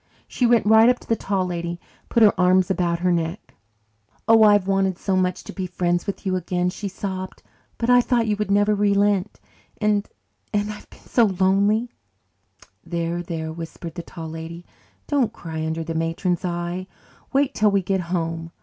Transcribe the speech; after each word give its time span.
She 0.27 0.47
went 0.47 0.65
right 0.65 0.89
up 0.89 0.97
to 1.01 1.07
the 1.07 1.15
Tall 1.15 1.45
Lady 1.45 1.69
and 1.69 2.09
put 2.09 2.23
her 2.23 2.33
arms 2.35 2.71
about 2.71 3.01
her 3.01 3.11
neck. 3.11 3.53
"Oh, 4.27 4.41
I've 4.41 4.65
wanted 4.65 4.97
so 4.97 5.15
much 5.15 5.43
to 5.43 5.53
be 5.53 5.67
friends 5.67 6.07
with 6.07 6.25
you 6.25 6.35
again," 6.35 6.71
she 6.71 6.87
sobbed. 6.87 7.43
"But 7.77 7.91
I 7.91 8.01
thought 8.01 8.25
you 8.25 8.35
would 8.37 8.49
never 8.49 8.73
relent 8.73 9.39
and 9.79 10.09
and 10.51 10.73
I've 10.73 10.89
been 10.89 11.01
so 11.01 11.25
lonely" 11.25 11.91
"There, 12.83 13.21
there," 13.21 13.53
whispered 13.53 13.93
the 13.93 14.01
Tall 14.01 14.29
Lady, 14.29 14.65
"don't 15.05 15.31
cry 15.33 15.63
under 15.63 15.83
the 15.83 15.93
matron's 15.93 16.43
eye. 16.43 16.87
Wait 17.31 17.53
till 17.53 17.69
we 17.69 17.83
get 17.83 18.01
home. 18.01 18.51